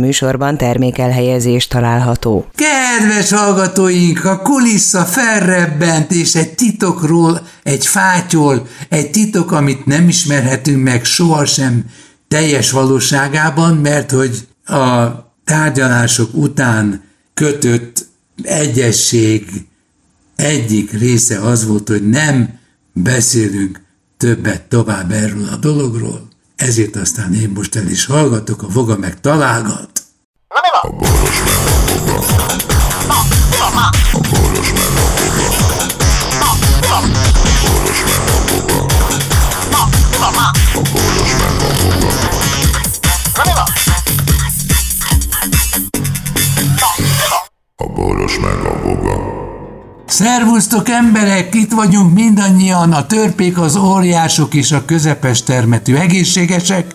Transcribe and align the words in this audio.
műsorban 0.00 0.56
termékelhelyezés 0.56 1.66
található. 1.66 2.46
Kedves 2.54 3.30
hallgatóink, 3.30 4.24
a 4.24 4.38
kulissza 4.38 5.04
felrebbent, 5.04 6.10
és 6.10 6.34
egy 6.34 6.54
titokról, 6.54 7.46
egy 7.62 7.86
fátyol, 7.86 8.66
egy 8.88 9.10
titok, 9.10 9.52
amit 9.52 9.86
nem 9.86 10.08
ismerhetünk 10.08 10.82
meg 10.82 11.04
sohasem 11.04 11.84
teljes 12.28 12.70
valóságában, 12.70 13.76
mert 13.76 14.10
hogy 14.10 14.48
a 14.64 15.08
tárgyalások 15.44 16.34
után 16.34 17.02
kötött 17.34 18.06
egyesség 18.42 19.46
egyik 20.36 20.92
része 20.92 21.38
az 21.38 21.66
volt, 21.66 21.88
hogy 21.88 22.08
nem 22.08 22.58
beszélünk 22.92 23.80
többet 24.16 24.62
tovább 24.62 25.10
erről 25.10 25.48
a 25.52 25.56
dologról, 25.56 26.28
ezért 26.60 26.96
aztán 26.96 27.34
én 27.34 27.50
most 27.54 27.76
el 27.76 27.86
is 27.86 28.06
hallgatok, 28.06 28.62
a 28.62 28.68
voga 28.68 28.96
meg 28.96 29.20
találgat. 29.20 30.02
Na 30.48 30.60
mi 30.62 30.98
van? 30.98 31.19
Szervusztok 50.20 50.88
emberek, 50.88 51.54
itt 51.54 51.72
vagyunk 51.72 52.14
mindannyian, 52.14 52.92
a 52.92 53.06
törpék, 53.06 53.58
az 53.58 53.76
óriások 53.76 54.54
és 54.54 54.72
a 54.72 54.84
közepes 54.84 55.42
termetű 55.42 55.94
egészségesek. 55.94 56.94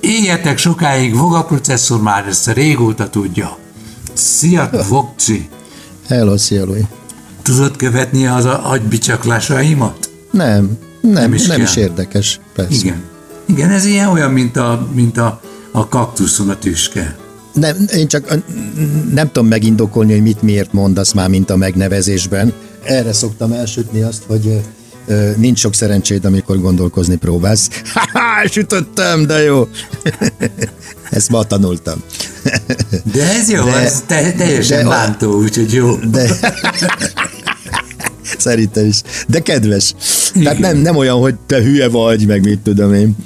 Éljetek 0.00 0.58
sokáig, 0.58 1.16
Voga 1.16 1.44
processzor 1.44 2.02
már 2.02 2.26
ezt 2.26 2.52
régóta 2.52 3.10
tudja. 3.10 3.56
Szia, 4.12 4.70
Vokci! 4.88 5.48
Hello, 6.08 6.36
szia, 6.36 6.64
Louis. 6.64 6.84
Tudod 7.42 7.76
követni 7.76 8.26
az 8.26 8.44
agybicsaklássaimat? 8.44 10.10
Nem, 10.30 10.78
nem, 11.00 11.12
nem, 11.12 11.34
is, 11.34 11.46
nem 11.46 11.60
is 11.60 11.76
érdekes, 11.76 12.40
persze. 12.54 12.72
Igen. 12.72 13.02
Igen, 13.46 13.70
ez 13.70 13.84
ilyen 13.84 14.08
olyan, 14.08 14.30
mint 14.30 14.56
a, 14.56 14.88
mint 14.92 15.18
a, 15.18 15.40
a 15.70 15.88
kaktuszon 15.88 16.48
a 16.48 16.58
tüske. 16.58 17.16
Nem, 17.52 17.76
én 17.96 18.08
csak 18.08 18.38
nem 19.12 19.26
tudom 19.26 19.48
megindokolni, 19.48 20.12
hogy 20.12 20.22
mit 20.22 20.42
miért 20.42 20.72
mondasz 20.72 21.12
már, 21.12 21.28
mint 21.28 21.50
a 21.50 21.56
megnevezésben. 21.56 22.52
Erre 22.82 23.12
szoktam 23.12 23.52
elsütni 23.52 24.00
azt, 24.00 24.22
hogy 24.26 24.60
nincs 25.36 25.58
sok 25.58 25.74
szerencséd, 25.74 26.24
amikor 26.24 26.60
gondolkozni 26.60 27.16
próbálsz. 27.16 27.68
Ha, 27.94 28.48
sütöttem, 28.48 29.26
de 29.26 29.42
jó. 29.42 29.68
Ezt 31.10 31.28
ma 31.28 31.44
tanultam. 31.44 32.02
De 33.12 33.30
ez 33.30 33.50
jó, 33.50 33.64
de, 33.64 33.72
ez 33.72 34.02
te, 34.06 34.32
teljesen 34.32 34.82
de, 34.82 34.88
bántó, 34.88 35.40
úgyhogy 35.40 35.72
jó. 35.72 35.96
De, 35.96 36.30
Szerintem 38.38 38.86
is. 38.86 39.00
De 39.28 39.40
kedves. 39.40 39.94
Igen. 40.32 40.42
Tehát 40.42 40.58
nem, 40.58 40.76
nem 40.76 40.96
olyan, 40.96 41.18
hogy 41.18 41.34
te 41.46 41.62
hülye 41.62 41.88
vagy, 41.88 42.26
meg 42.26 42.44
mit 42.44 42.58
tudom 42.58 42.94
én. 42.94 43.16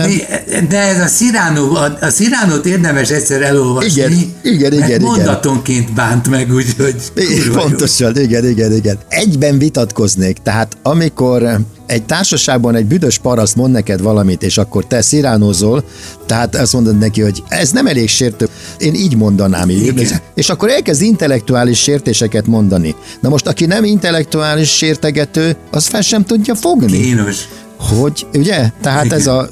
Hanem... 0.00 0.68
De 0.68 0.78
ez 0.78 1.00
a 1.00 1.06
Sziránó, 1.06 1.74
a, 1.74 1.98
a 2.00 2.08
Sziránót 2.08 2.66
érdemes 2.66 3.10
egyszer 3.10 3.42
elolvasni. 3.42 3.90
Igen, 3.90 4.12
igen, 4.42 4.72
igen. 4.72 4.88
igen 4.88 5.00
mondatonként 5.00 5.94
bánt 5.94 6.28
meg, 6.28 6.52
úgyhogy... 6.52 6.96
Pontosan, 7.52 8.12
jó. 8.16 8.22
igen, 8.22 8.48
igen, 8.48 8.72
igen. 8.72 8.98
Egyben 9.08 9.58
vitatkoznék, 9.58 10.36
tehát 10.42 10.76
amikor 10.82 11.58
egy 11.86 12.02
társaságban 12.02 12.74
egy 12.74 12.86
büdös 12.86 13.18
paraszt 13.18 13.56
mond 13.56 13.72
neked 13.72 14.00
valamit, 14.00 14.42
és 14.42 14.58
akkor 14.58 14.86
te 14.86 15.02
sziránozol, 15.02 15.84
tehát 16.26 16.56
azt 16.56 16.72
mondod 16.72 16.98
neki, 16.98 17.20
hogy 17.20 17.42
ez 17.48 17.70
nem 17.70 17.86
elég 17.86 18.08
sértő, 18.08 18.48
én 18.78 18.94
így 18.94 19.16
mondanám 19.16 19.70
így. 19.70 20.12
És 20.34 20.48
akkor 20.48 20.70
elkezd 20.70 21.02
intellektuális 21.02 21.78
sértéseket 21.78 22.46
mondani. 22.46 22.94
Na 23.20 23.28
most, 23.28 23.46
aki 23.46 23.66
nem 23.66 23.84
intellektuális 23.84 24.76
sértegető, 24.76 25.56
az 25.70 25.86
fel 25.86 26.02
sem 26.02 26.24
tudja 26.24 26.54
fogni. 26.54 27.00
Kínos. 27.00 27.48
Hogy, 27.78 28.26
ugye? 28.34 28.70
Tehát 28.80 29.04
Igen. 29.04 29.18
ez 29.18 29.26
a 29.26 29.48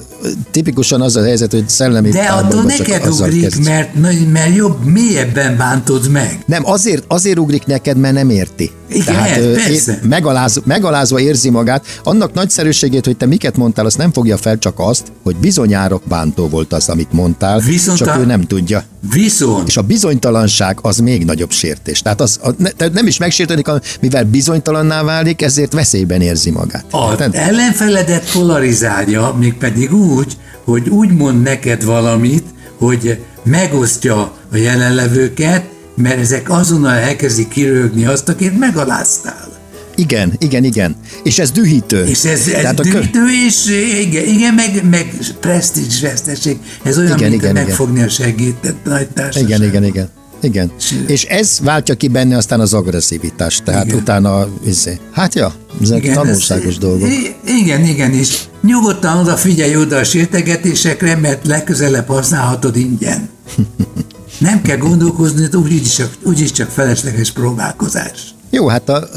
tipikusan 0.50 1.00
az 1.00 1.16
a 1.16 1.22
helyzet, 1.22 1.52
hogy 1.52 1.68
szellemi 1.68 2.10
De 2.10 2.22
attól 2.22 2.62
neked 2.62 3.06
ugrik, 3.06 3.64
mert, 3.64 3.94
mert 4.32 4.56
jobb, 4.56 4.84
mélyebben 4.84 5.56
bántod 5.56 6.10
meg. 6.10 6.38
Nem, 6.46 6.66
azért, 6.66 7.04
azért 7.08 7.38
ugrik 7.38 7.66
neked, 7.66 7.96
mert 7.96 8.14
nem 8.14 8.30
érti. 8.30 8.70
Igen, 8.88 9.04
Tehát, 9.04 9.40
persze. 9.40 9.98
Megaláz, 10.02 10.60
megalázva 10.64 11.20
érzi 11.20 11.50
magát. 11.50 11.84
Annak 12.04 12.34
nagyszerűségét, 12.34 13.04
hogy 13.04 13.16
te 13.16 13.26
miket 13.26 13.56
mondtál, 13.56 13.86
azt 13.86 13.98
nem 13.98 14.12
fogja 14.12 14.36
fel, 14.36 14.58
csak 14.58 14.74
azt, 14.76 15.12
hogy 15.22 15.36
bizonyárok 15.36 16.02
bántó 16.08 16.48
volt 16.48 16.72
az, 16.72 16.88
amit 16.88 17.12
mondtál, 17.12 17.60
Viszont 17.60 17.98
csak 17.98 18.08
a... 18.08 18.18
ő 18.18 18.24
nem 18.24 18.40
tudja. 18.40 18.84
Viszont. 19.10 19.68
És 19.68 19.76
a 19.76 19.82
bizonytalanság 19.82 20.78
az 20.82 20.98
még 20.98 21.24
nagyobb 21.24 21.50
sértés. 21.50 22.02
Tehát 22.02 22.20
az, 22.20 22.38
a, 22.42 22.50
ne, 22.56 22.88
nem 22.92 23.06
is 23.06 23.18
megsértődik, 23.18 23.66
mivel 24.00 24.24
bizonytalanná 24.24 25.02
válik, 25.02 25.42
ezért 25.42 25.72
veszélyben 25.72 26.20
érzi 26.20 26.50
magát. 26.50 26.84
A 26.90 27.14
ellenfeledet 27.32 28.30
polarizálja, 28.32 29.34
mégpedig 29.38 29.94
úgy, 29.94 30.36
hogy 30.64 30.88
úgy 30.88 31.12
mond 31.12 31.42
neked 31.42 31.84
valamit, 31.84 32.44
hogy 32.78 33.18
megosztja 33.42 34.32
a 34.52 34.56
jelenlevőket, 34.56 35.64
mert 35.96 36.18
ezek 36.18 36.50
azonnal 36.50 36.94
elkezdik 36.94 37.48
kirögni 37.48 38.06
azt, 38.06 38.28
akit 38.28 38.58
megaláztál. 38.58 39.55
Igen, 39.96 40.32
igen, 40.38 40.64
igen. 40.64 40.96
És 41.22 41.38
ez 41.38 41.50
dühítő. 41.50 42.04
És 42.04 42.24
ez, 42.24 42.48
ez 42.48 42.60
Tehát 42.60 42.80
dühítő, 42.80 43.24
kö... 43.24 43.46
és 43.46 43.66
igen, 44.00 44.24
igen 44.24 44.54
meg, 44.54 44.88
meg 44.90 45.14
presztízs 45.40 46.00
veszteség. 46.00 46.58
Ez 46.82 46.98
olyan, 46.98 47.16
igen, 47.16 47.30
mint 47.30 47.42
igen, 47.42 47.54
megfogni 47.54 47.94
igen. 47.94 48.06
a 48.06 48.10
segített 48.10 48.84
nagy 48.84 49.08
társaság. 49.08 49.48
Igen, 49.48 49.64
igen, 49.64 49.84
igen. 49.84 50.08
Igen. 50.40 50.72
És 51.06 51.24
ez 51.24 51.58
váltja 51.62 51.94
ki 51.94 52.08
benne 52.08 52.36
aztán 52.36 52.60
az 52.60 52.74
agresszivitást. 52.74 53.64
Tehát 53.64 53.86
igen. 53.86 53.98
utána, 53.98 54.48
izé, 54.66 54.98
hát 55.12 55.34
ja, 55.34 55.54
ezek 55.82 55.98
igen, 55.98 56.14
tanulságos 56.14 56.74
ez, 56.74 56.78
dolgok. 56.78 57.08
Igen, 57.44 57.84
igen, 57.84 58.12
és 58.12 58.38
nyugodtan 58.62 59.18
oda 59.18 59.36
figyelj 59.36 59.76
oda 59.76 59.96
a 59.96 60.04
sértegetésekre, 60.04 61.16
mert 61.16 61.46
legközelebb 61.46 62.06
használhatod 62.06 62.76
ingyen. 62.76 63.28
Nem 64.38 64.62
kell 64.62 64.76
gondolkozni, 64.76 65.48
úgyis 65.52 65.94
csak, 65.94 66.12
úgyis 66.22 66.52
csak 66.52 66.70
felesleges 66.70 67.30
próbálkozás. 67.30 68.35
Jó, 68.50 68.66
hát 68.66 68.88
a, 68.88 69.08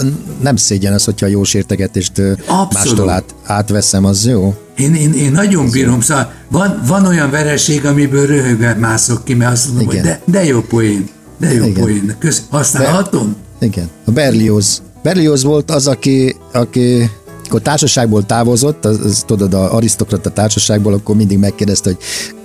nem 0.41 0.56
szégyen 0.56 0.94
az, 0.94 1.03
hogyha 1.03 1.25
a 1.25 1.29
jó 1.29 1.44
sértegetést 1.44 2.19
Abszolút. 2.19 2.73
mástól 2.73 3.09
át, 3.09 3.35
átveszem, 3.44 4.06
az 4.06 4.25
jó. 4.25 4.56
Én, 4.78 4.95
én, 4.95 5.13
én 5.13 5.31
nagyon 5.31 5.69
bírom, 5.69 6.01
szóval 6.01 6.31
van, 6.47 6.81
van 6.88 7.06
olyan 7.06 7.29
vereség, 7.31 7.85
amiből 7.85 8.25
röhögve 8.25 8.73
mászok 8.73 9.23
ki, 9.23 9.34
mert 9.34 9.51
azt 9.51 9.68
mondom, 9.68 9.89
Igen. 9.89 10.03
hogy 10.03 10.12
de, 10.12 10.22
de 10.39 10.45
jó 10.45 10.62
poén, 10.62 11.09
de 11.38 11.53
jó 11.53 11.66
Igen. 11.66 11.84
poén, 11.84 12.16
Kösz, 12.19 12.41
használhatom? 12.50 13.35
Be, 13.59 13.66
igen, 13.66 13.89
a 14.06 14.12
Berlioz. 14.12 14.81
Berlioz 15.03 15.44
volt 15.44 15.72
az, 15.72 15.88
aki, 15.88 16.35
aki 16.53 17.09
akkor 17.45 17.62
társaságból 17.62 18.25
távozott, 18.25 18.85
az, 18.85 19.00
az 19.03 19.23
tudod, 19.28 19.53
a 19.53 19.75
arisztokrata 19.75 20.29
társaságból, 20.29 20.94
akkor 20.94 21.16
mindig 21.16 21.38
megkérdezte, 21.38 21.89
hogy 21.89 21.97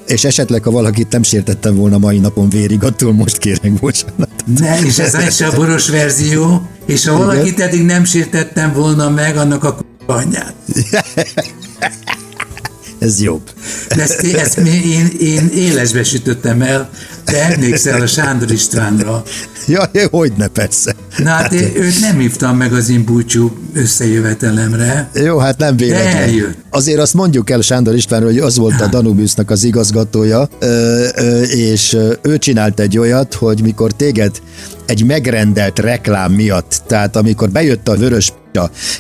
és 0.07 0.25
esetleg, 0.25 0.63
ha 0.63 0.71
valakit 0.71 1.13
nem 1.13 1.23
sértettem 1.23 1.77
volna 1.77 1.99
mai 1.99 2.19
napon 2.19 2.49
vérig, 2.49 2.85
attól 2.85 3.13
most 3.13 3.39
kérek 3.39 3.73
bocsánatot. 3.73 4.45
Ne, 4.59 4.81
és 4.81 4.99
ez 4.99 5.15
is 5.29 5.41
a 5.41 5.53
boros 5.57 5.89
verzió, 5.89 6.63
és 6.87 7.07
ha 7.07 7.17
valakit 7.17 7.61
eddig 7.61 7.85
nem 7.85 8.05
sértettem 8.05 8.73
volna 8.73 9.11
meg, 9.11 9.37
annak 9.37 9.65
a 9.65 9.77
anyját. 10.07 10.55
ez 13.05 13.21
jobb. 13.23 13.43
De 13.97 14.03
ezt, 14.03 14.23
ezt 14.23 14.59
én, 14.59 15.11
én 15.21 15.51
élesbe 15.55 16.05
sütöttem 16.05 16.63
el, 16.63 16.91
te 17.25 17.43
emlékszel 17.43 18.01
a 18.01 18.07
Sándor 18.07 18.51
Istvánra. 18.51 19.23
Ja, 19.67 19.91
hogy 20.11 20.33
ne 20.37 20.47
persze. 20.47 20.95
Na 21.19 21.31
hát, 21.31 21.43
hát 21.43 21.53
én, 21.53 21.71
őt 21.77 22.01
nem 22.01 22.19
hívtam 22.19 22.57
meg 22.57 22.73
az 22.73 22.89
impulcsú 22.89 23.57
összejövetelemre. 23.75 25.11
Jó, 25.15 25.39
hát 25.39 25.59
nem 25.59 25.77
véletlen. 25.77 26.55
Azért 26.71 26.99
azt 26.99 27.15
mondjuk 27.15 27.51
el 27.51 27.61
Sándor 27.61 27.95
Istvánról, 27.95 28.31
hogy 28.31 28.39
az 28.39 28.57
volt 28.57 28.81
a 28.81 28.87
Danubiusnak 28.87 29.51
az 29.51 29.65
igazgatója, 29.65 30.49
és 31.49 31.97
ő 32.23 32.39
csinált 32.39 32.81
egy 32.81 32.99
olyat, 32.99 33.35
hogy 33.35 33.63
mikor 33.63 33.93
téged 33.93 34.41
egy 34.87 35.05
megrendelt 35.05 35.79
reklám 35.79 36.33
miatt, 36.33 36.83
tehát 36.87 37.17
amikor 37.17 37.51
bejött 37.51 37.89
a 37.89 37.97
vörös 37.97 38.33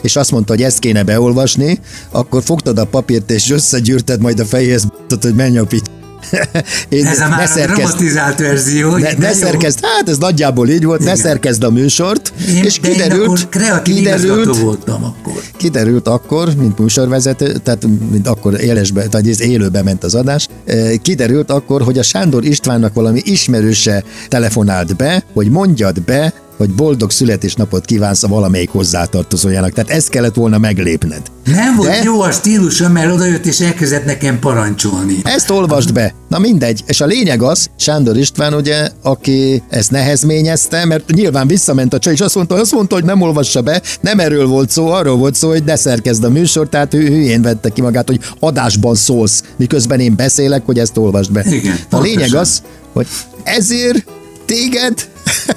és 0.03 0.17
azt 0.17 0.31
mondta, 0.31 0.53
hogy 0.53 0.63
ezt 0.63 0.79
kéne 0.79 1.03
beolvasni, 1.03 1.79
akkor 2.11 2.43
fogtad 2.43 2.79
a 2.79 2.85
papírt 2.85 3.31
és 3.31 3.51
összegyűrted 3.51 4.21
majd 4.21 4.41
a 4.41 4.45
fejéhez, 4.45 4.87
hogy 5.21 5.35
menj 5.35 5.59
a 5.59 5.65
pit 5.65 5.91
én 6.89 7.07
ez 7.07 7.21
a 7.21 7.29
már 7.29 7.49
szerkezd, 7.49 7.81
robotizált 7.81 8.39
verzió. 8.39 8.97
Ne, 8.97 9.13
ne 9.19 9.33
szerkezd, 9.33 9.79
hát 9.83 10.09
ez 10.09 10.19
nagyjából 10.19 10.69
így 10.69 10.85
volt, 10.85 11.01
Igen. 11.01 11.13
ne 11.13 11.19
szerkezd 11.19 11.63
a 11.63 11.71
műsort, 11.71 12.33
én, 12.49 12.65
és 12.65 12.79
kiderült, 12.79 13.49
kiderült, 13.83 14.59
voltam 14.59 15.05
akkor. 15.05 15.43
Kiderült 15.57 16.09
akkor, 16.09 16.49
mint 16.59 16.79
műsorvezető, 16.79 17.53
tehát 17.53 17.87
mint 18.11 18.29
akkor 18.29 18.61
élesbe, 18.61 19.07
tehát 19.07 19.27
ez 19.27 19.41
élőbe 19.41 19.83
ment 19.83 20.05
az 20.05 20.15
adás, 20.15 20.49
eh, 20.65 20.93
kiderült 21.03 21.51
akkor, 21.51 21.83
hogy 21.83 21.99
a 21.99 22.03
Sándor 22.03 22.45
Istvánnak 22.45 22.95
valami 22.95 23.21
ismerőse 23.25 24.05
telefonált 24.29 24.97
be, 24.97 25.25
hogy 25.33 25.51
mondjad 25.51 26.03
be 26.03 26.33
hogy 26.57 26.71
boldog 26.71 27.11
születésnapot 27.11 27.85
kívánsz 27.85 28.23
a 28.23 28.29
valamelyik 28.29 28.71
hozzátartozójának. 28.71 29.73
Tehát 29.73 29.91
ezt 29.91 30.09
kellett 30.09 30.35
volna 30.35 30.59
meglépned. 30.59 31.23
Nem 31.45 31.77
volt 31.77 31.89
De... 31.89 32.01
jó 32.05 32.21
a 32.21 32.31
stílusa, 32.31 32.89
mert 32.89 33.13
odajött 33.13 33.47
és 33.47 33.61
elkezdett 33.61 34.05
nekem 34.05 34.39
parancsolni. 34.39 35.17
Ezt 35.23 35.51
olvasd 35.51 35.93
be. 35.93 36.15
Na 36.29 36.39
mindegy. 36.39 36.83
És 36.87 37.01
a 37.01 37.07
lényeg 37.07 37.43
az, 37.43 37.69
Sándor 37.77 38.17
István 38.17 38.55
ugye, 38.55 38.89
aki 39.03 39.63
ezt 39.69 39.91
nehezményezte, 39.91 40.85
mert 40.85 41.11
nyilván 41.11 41.47
visszament 41.47 41.95
a 41.95 41.99
csaj, 41.99 42.13
és 42.13 42.21
azt 42.21 42.35
mondta, 42.35 42.55
azt 42.55 42.73
mondta, 42.73 42.95
hogy 42.95 43.05
nem 43.05 43.21
olvassa 43.21 43.63
be, 43.63 43.83
nem 44.01 44.19
erről 44.19 44.47
volt 44.47 44.71
szó, 44.71 44.87
arról 44.91 45.17
volt 45.17 45.35
szó, 45.35 45.49
hogy 45.49 45.65
ne 45.65 45.77
szerkezd 45.77 46.25
a 46.25 46.31
műsor, 46.31 46.69
tehát 46.69 46.95
ő 46.95 47.07
hülyén 47.07 47.43
vette 47.43 47.69
ki 47.69 47.81
magát, 47.81 48.09
hogy 48.09 48.21
adásban 48.41 48.95
szólsz, 48.95 49.43
miközben 49.57 50.01
én 50.01 50.17
beszélek, 50.17 50.63
hogy 50.67 50.79
ezt 50.79 50.97
olvasd 50.97 51.33
be. 51.33 51.45
Igen, 51.47 51.77
a 51.91 52.01
lényeg 52.01 52.35
az, 52.35 52.63
hogy 52.93 53.07
ezért 53.43 54.05
téged 54.45 55.13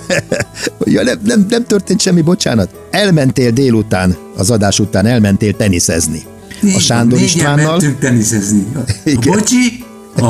ja, 0.84 1.04
nem, 1.04 1.20
nem, 1.24 1.46
nem 1.50 1.66
történt 1.66 2.02
semmi, 2.02 2.22
bocsánat. 2.22 2.70
Elmentél 2.92 3.52
délután, 3.52 4.16
az 4.38 4.52
adás 4.52 4.80
után 4.80 5.06
elmentél 5.06 5.56
teniszezni. 5.56 6.24
a 6.76 6.80
Sándor 6.80 7.20
Istvánnal. 7.20 7.72
mentünk 7.72 8.00
teniszezni. 8.00 8.66
A 8.76 8.80
Bocsi, 9.26 9.86
a, 10.16 10.26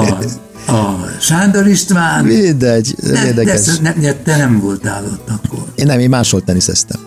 a 0.71 1.09
Sándor 1.19 1.68
István. 1.68 2.25
Mindegy, 2.25 2.95
ne, 3.12 3.25
érdekes. 3.25 3.80
De, 3.80 3.95
ne, 4.01 4.13
te 4.13 4.38
nem 4.38 4.59
voltál 4.59 5.04
ott 5.04 5.30
akkor. 5.30 5.65
Én 5.75 5.86
nem, 5.86 6.00
én 6.00 6.09
máshol 6.09 6.44
teniszeztem. 6.44 7.01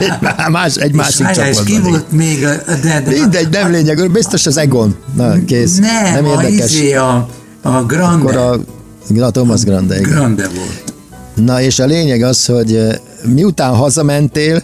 egy, 0.00 0.12
más, 0.50 0.74
egy 0.76 0.92
másik 0.92 1.28
és 1.28 1.36
csapatban. 1.36 1.64
ki 1.64 1.80
volt 1.80 2.12
még? 2.12 2.44
A, 2.44 2.54
de, 2.82 3.00
de, 3.00 3.10
Mindegy, 3.10 3.48
nem 3.48 3.70
lényeg, 3.70 4.10
biztos 4.10 4.46
az 4.46 4.56
Egon. 4.56 4.96
Na, 5.14 5.44
kész. 5.44 5.78
Nem, 5.78 6.12
nem 6.12 6.24
érdekes. 6.24 6.60
a, 6.60 6.64
izé, 6.64 6.94
a, 6.94 7.28
a 7.62 7.82
Grande. 7.82 8.28
Akkor 8.28 8.36
a, 8.36 8.60
a 9.20 9.30
Thomas 9.30 9.64
Grande. 9.64 9.98
Igen. 9.98 10.10
Grande 10.10 10.48
volt. 10.48 10.94
Na 11.34 11.60
és 11.60 11.78
a 11.78 11.84
lényeg 11.86 12.22
az, 12.22 12.46
hogy 12.46 13.00
miután 13.24 13.74
hazamentél, 13.74 14.62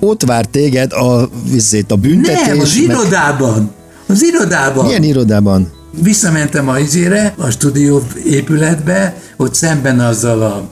ott 0.00 0.22
vár 0.22 0.46
téged 0.46 0.92
a, 0.92 1.28
viszét, 1.50 1.90
a 1.92 1.96
büntetés. 1.96 2.46
Nem, 2.46 2.60
az 2.60 2.76
irodában. 2.76 3.70
Az 4.06 4.22
irodában. 4.22 4.84
Milyen 4.84 5.02
irodában? 5.02 5.72
Visszamentem 6.02 6.68
a 6.68 6.78
izére, 6.78 7.34
a 7.38 7.50
stúdió 7.50 8.02
épületbe, 8.24 9.16
ott 9.36 9.54
szemben 9.54 10.00
azzal 10.00 10.42
a 10.42 10.68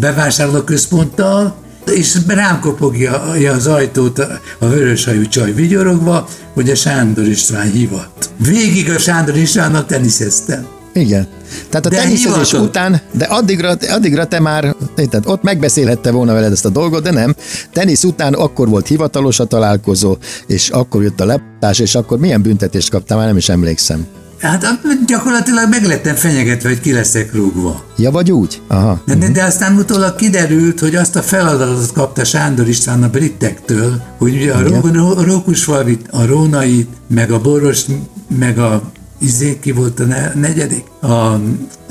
bevásárlóközponttal, 0.00 1.54
és 1.86 2.16
rám 2.26 2.60
kopogja 2.60 3.22
az 3.52 3.66
ajtót 3.66 4.18
a 4.58 4.66
vöröshajú 4.68 5.28
csaj 5.28 5.52
vigyorogva, 5.52 6.28
hogy 6.54 6.70
a 6.70 6.74
Sándor 6.74 7.26
István 7.26 7.70
hívott. 7.70 8.30
Végig 8.36 8.90
a 8.90 8.98
Sándor 8.98 9.36
Istvánnak 9.36 9.86
teniszeztem. 9.86 10.66
Igen. 10.92 11.28
Tehát 11.68 11.86
a 11.86 11.88
teniszezés 11.88 12.52
után, 12.52 13.00
de 13.12 13.24
addigra, 13.24 13.76
addigra 13.88 14.26
te 14.26 14.40
már, 14.40 14.74
tehát 14.94 15.26
ott 15.26 15.42
megbeszélhette 15.42 16.10
volna 16.10 16.32
veled 16.32 16.52
ezt 16.52 16.64
a 16.64 16.68
dolgot, 16.68 17.02
de 17.02 17.10
nem. 17.10 17.34
Tenisz 17.72 18.04
után 18.04 18.34
akkor 18.34 18.68
volt 18.68 18.86
hivatalos 18.86 19.40
a 19.40 19.44
találkozó, 19.44 20.16
és 20.46 20.68
akkor 20.68 21.02
jött 21.02 21.20
a 21.20 21.24
lepás, 21.24 21.78
és 21.78 21.94
akkor 21.94 22.18
milyen 22.18 22.42
büntetést 22.42 22.90
kaptál, 22.90 23.16
már 23.18 23.26
nem 23.26 23.36
is 23.36 23.48
emlékszem. 23.48 24.06
Hát 24.40 24.66
gyakorlatilag 25.06 25.68
meg 25.68 25.84
lettem 25.84 26.14
fenyegetve, 26.14 26.68
hogy 26.68 26.80
ki 26.80 26.92
leszek 26.92 27.34
rúgva. 27.34 27.84
Ja, 27.96 28.10
vagy 28.10 28.32
úgy? 28.32 28.60
Aha. 28.66 29.02
De, 29.06 29.14
de, 29.14 29.28
de 29.28 29.44
aztán 29.44 29.76
utólag 29.76 30.14
kiderült, 30.16 30.80
hogy 30.80 30.94
azt 30.94 31.16
a 31.16 31.22
feladatot 31.22 31.92
kapta 31.92 32.24
Sándor 32.24 32.68
István 32.68 33.02
a 33.02 33.08
britektől, 33.08 34.02
hogy 34.18 34.34
ugye 34.34 34.52
a, 34.52 34.62
Ró, 34.62 35.16
a 35.16 35.24
Rókusfalvit, 35.24 36.06
a 36.10 36.26
Rónait, 36.26 36.88
meg 37.06 37.30
a 37.30 37.40
Boros, 37.40 37.84
meg 38.38 38.58
a 38.58 38.82
izé, 39.18 39.58
ki 39.60 39.72
volt 39.72 40.00
a 40.00 40.04
negyedik? 40.34 40.84
A, 41.02 41.40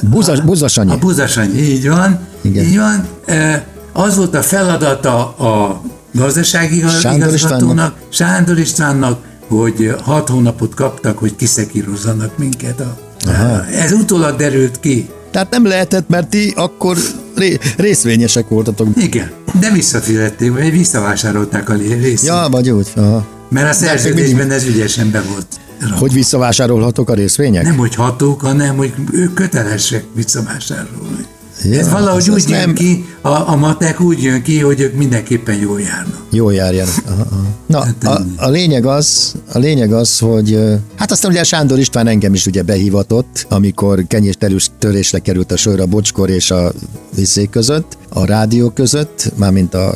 Buzas, 0.10 0.42
Buzasanyi. 0.42 0.92
A 0.92 0.98
Buzasanyi, 0.98 1.60
így 1.60 1.88
van. 1.88 2.20
Igen. 2.42 2.66
Így 2.66 2.78
van. 2.78 3.08
Az 3.94 4.16
volt 4.16 4.36
a 4.36 4.42
feladata 4.42 5.36
a 5.36 5.82
gazdasági 6.14 6.84
Sándor 7.02 7.28
igazgatónak, 7.28 7.96
Sándor 8.10 8.58
Istvánnak, 8.60 9.20
hogy 9.48 9.96
hat 10.04 10.30
hónapot 10.30 10.74
kaptak, 10.74 11.18
hogy 11.18 11.36
kiszekírozzanak 11.36 12.38
minket. 12.38 12.80
A, 12.80 12.98
Aha. 13.28 13.66
Ez 13.66 13.92
utólag 13.92 14.36
derült 14.36 14.80
ki. 14.80 15.10
Tehát 15.32 15.50
nem 15.50 15.66
lehetett, 15.66 16.10
mert 16.10 16.28
ti 16.28 16.54
akkor 16.56 16.98
ré, 17.36 17.58
részvényesek 17.78 18.48
voltatok. 18.48 18.88
Igen, 18.96 19.32
de 19.60 19.72
visszafizették, 19.72 20.54
vagy 20.54 20.72
visszavásárolták 20.72 21.70
a 21.70 21.74
részt. 21.74 22.26
Ja, 22.26 22.48
vagy 22.52 22.70
úgy. 22.70 22.88
Aha. 22.96 23.26
Mert 23.50 23.70
a 23.70 23.74
szerződésben 23.74 24.52
ez 24.52 24.66
ügyesen 24.66 25.12
be 25.12 25.22
volt. 25.22 25.48
Hogy 26.00 26.14
visszavásárolhatok 26.14 27.10
a 27.10 27.14
részvények? 27.14 27.64
Nem, 27.64 27.78
hogy 27.78 27.96
hatók, 27.96 28.42
hanem 28.42 28.76
hogy 28.76 28.94
ők 29.12 29.34
kötelesek 29.34 30.06
visszavásárolni. 30.16 31.26
Ja, 31.64 31.80
Ez 31.80 31.90
valahogy 31.90 32.30
úgy 32.30 32.50
jön 32.50 32.60
nem... 32.60 32.74
ki, 32.74 33.06
a, 33.22 33.30
a 33.30 33.56
matek 33.56 34.02
úgy 34.02 34.24
jön 34.24 34.42
ki, 34.42 34.60
hogy 34.60 34.82
ők 34.82 34.94
mindenképpen 34.94 35.56
jól 35.56 35.82
járnak. 35.82 36.27
Jól 36.38 36.54
járjanak. 36.54 36.94
Aha, 37.12 37.26
aha. 37.32 37.46
Na, 37.66 37.84
hát, 37.84 38.04
a, 38.04 38.26
a, 38.36 38.50
lényeg 38.50 38.86
az, 38.86 39.36
a 39.54 39.58
lényeg 39.58 39.94
az, 39.94 40.20
hogy 40.20 40.60
hát 40.96 41.12
aztán 41.12 41.32
ugye 41.32 41.44
Sándor 41.44 41.80
István 41.80 42.08
engem 42.08 42.34
is 42.34 42.46
ugye 42.46 42.62
behivatott, 42.62 43.46
amikor 43.50 44.04
kenyésterős 44.08 44.70
törésre 44.80 45.20
került 45.20 45.52
a 45.52 45.58
sor 45.58 45.80
a 45.80 45.86
Bocskor 45.86 46.30
és 46.30 46.52
a 46.52 46.72
Viszék 47.16 47.50
között, 47.50 47.98
a 48.10 48.26
rádió 48.26 48.70
között, 48.70 49.32
mármint 49.36 49.74
a 49.74 49.94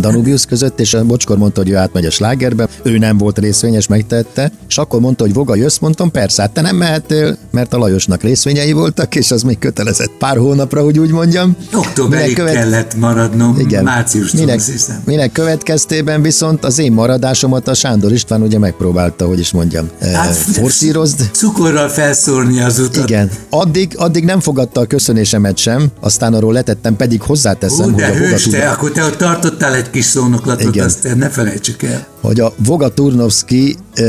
Danubius 0.00 0.44
között, 0.44 0.80
és 0.80 0.94
a 0.94 1.04
Bocskor 1.04 1.38
mondta, 1.38 1.60
hogy 1.60 1.70
ő 1.70 1.76
átmegy 1.76 2.06
a 2.06 2.10
slágerbe, 2.10 2.68
ő 2.82 2.98
nem 2.98 3.18
volt 3.18 3.38
részvényes, 3.38 3.86
megtette, 3.86 4.52
és 4.68 4.78
akkor 4.78 5.00
mondta, 5.00 5.24
hogy 5.24 5.34
Voga, 5.34 5.54
jössz, 5.54 5.78
mondtam, 5.78 6.10
persze, 6.10 6.42
hát 6.42 6.50
te 6.50 6.60
nem 6.60 6.76
mehettél, 6.76 7.36
mert 7.50 7.74
a 7.74 7.78
Lajosnak 7.78 8.22
részvényei 8.22 8.72
voltak, 8.72 9.14
és 9.14 9.30
az 9.30 9.42
még 9.42 9.58
kötelezett 9.58 10.10
pár 10.18 10.36
hónapra, 10.36 10.82
hogy 10.82 10.98
úgy 10.98 11.10
mondjam. 11.10 11.56
Októberig 11.74 12.34
követ... 12.34 12.54
kellett 12.54 12.94
maradnom, 12.94 13.58
Igen. 13.58 13.84
március 13.84 14.32
minek, 14.32 14.60
minek 15.04 15.32
következtében 15.78 16.22
viszont 16.22 16.64
az 16.64 16.78
én 16.78 16.92
maradásomat 16.92 17.68
a 17.68 17.74
Sándor 17.74 18.12
István 18.12 18.42
ugye 18.42 18.58
megpróbálta, 18.58 19.26
hogy 19.26 19.38
is 19.38 19.50
mondjam, 19.50 19.90
eh, 19.98 20.12
hát, 20.12 20.34
forszírozd. 20.34 21.30
Cukorral 21.32 21.88
felszórni 21.88 22.60
az 22.60 22.78
utat. 22.78 23.08
Igen, 23.08 23.30
addig, 23.50 23.92
addig 23.96 24.24
nem 24.24 24.40
fogadta 24.40 24.80
a 24.80 24.86
köszönésemet 24.86 25.56
sem, 25.56 25.86
aztán 26.00 26.34
arról 26.34 26.52
letettem, 26.52 26.96
pedig 26.96 27.22
hozzáteszem, 27.22 27.86
Ú, 27.88 27.92
hogy 27.92 28.02
a 28.02 28.12
hős, 28.12 28.42
te, 28.42 28.68
akkor 28.68 28.90
te 28.90 29.04
ott 29.04 29.16
tartottál 29.16 29.74
egy 29.74 29.90
kis 29.90 30.04
szónoklatot, 30.04 30.74
Igen. 30.74 30.84
azt 30.84 31.14
ne 31.16 31.28
felejtsük 31.28 31.82
el. 31.82 32.06
Hogy 32.20 32.40
a 32.40 32.52
Voga 32.64 32.88
Turnovski 32.88 33.76
e, 33.94 34.04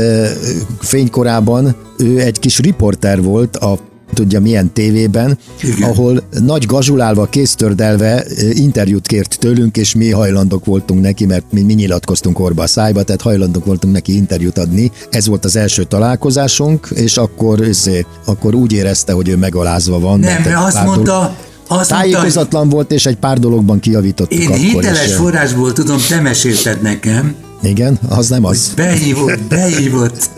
fénykorában 0.80 1.76
ő 1.98 2.20
egy 2.20 2.38
kis 2.38 2.58
riporter 2.58 3.22
volt 3.22 3.56
a 3.56 3.78
tudja 4.14 4.40
milyen 4.40 4.72
tévében, 4.72 5.38
Igen. 5.62 5.90
ahol 5.90 6.22
nagy 6.44 6.66
gazsulálva, 6.66 7.26
kéztördelve 7.26 8.24
interjút 8.52 9.06
kért 9.06 9.38
tőlünk, 9.38 9.76
és 9.76 9.94
mi 9.94 10.10
hajlandok 10.10 10.64
voltunk 10.64 11.00
neki, 11.00 11.26
mert 11.26 11.44
mi, 11.50 11.62
mi 11.62 11.72
nyilatkoztunk 11.72 12.38
orba 12.38 12.62
a 12.62 12.66
szájba, 12.66 13.02
tehát 13.02 13.22
hajlandok 13.22 13.64
voltunk 13.64 13.92
neki 13.94 14.16
interjút 14.16 14.58
adni. 14.58 14.90
Ez 15.10 15.26
volt 15.26 15.44
az 15.44 15.56
első 15.56 15.84
találkozásunk, 15.84 16.88
és 16.94 17.16
akkor, 17.16 17.60
ezért, 17.60 18.06
akkor 18.24 18.54
úgy 18.54 18.72
érezte, 18.72 19.12
hogy 19.12 19.28
ő 19.28 19.36
megalázva 19.36 19.98
van. 19.98 20.20
Nem, 20.20 20.42
mert 20.42 20.66
azt 20.66 20.84
mondta, 20.84 21.36
azt 21.68 21.88
tájékozatlan 21.88 22.60
mondta, 22.60 22.74
volt, 22.76 22.92
és 22.92 23.06
egy 23.06 23.16
pár 23.16 23.38
dologban 23.38 23.80
kijavítottuk 23.80 24.38
Én 24.38 24.46
akkor 24.46 24.58
hiteles 24.58 25.06
is. 25.06 25.14
forrásból 25.14 25.72
tudom, 25.72 25.98
te 26.08 26.20
mesélted 26.20 26.82
nekem. 26.82 27.34
Igen, 27.62 27.98
az 28.08 28.28
nem 28.28 28.44
az. 28.44 28.72
Behívott, 28.76 29.40
behívott, 29.48 30.30